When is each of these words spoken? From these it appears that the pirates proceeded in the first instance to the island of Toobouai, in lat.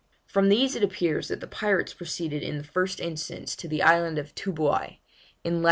From 0.25 0.49
these 0.49 0.75
it 0.75 0.81
appears 0.81 1.27
that 1.27 1.41
the 1.41 1.47
pirates 1.47 1.93
proceeded 1.93 2.41
in 2.41 2.57
the 2.57 2.63
first 2.63 2.99
instance 2.99 3.55
to 3.57 3.67
the 3.67 3.83
island 3.83 4.17
of 4.17 4.33
Toobouai, 4.33 4.97
in 5.43 5.59
lat. 5.59 5.59